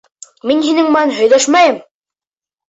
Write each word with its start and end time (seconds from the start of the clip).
Мин 0.51 0.63
һинең 0.67 0.89
менән 0.95 1.13
һөйләшмәйем! 1.19 1.79